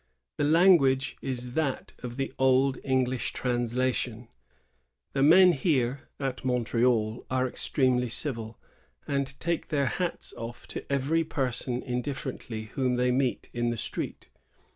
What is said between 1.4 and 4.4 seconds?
that of the old English translation: